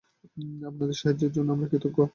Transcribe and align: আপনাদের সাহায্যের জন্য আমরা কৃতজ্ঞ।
আপনাদের 0.67 0.95
সাহায্যের 0.95 1.31
জন্য 1.31 1.49
আমরা 1.51 1.67
কৃতজ্ঞ। 1.67 1.99